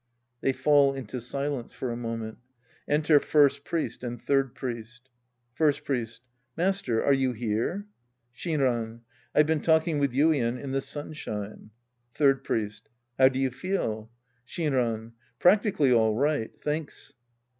[0.43, 2.39] (JChey fall into silence for a moment.
[2.87, 5.01] Enter First Priest and Third Priest^
[5.53, 6.21] First Priest.
[6.57, 7.85] Master, are you here?
[8.35, 9.01] Shinran.
[9.35, 11.69] I've been talking with Yuien in the sunshine.
[12.15, 12.89] Third Priest.
[13.19, 14.09] How do you feel?
[14.47, 15.11] Shinran.
[15.37, 16.49] Practically all right.
[16.61, 17.13] Thanks.